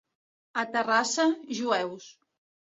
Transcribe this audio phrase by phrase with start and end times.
[0.61, 1.27] A Terrassa,
[1.59, 2.09] jueus.